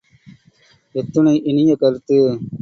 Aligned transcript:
எத்துணை 0.95 1.35
இனிய 1.43 1.75
கருத்து! 1.75 2.19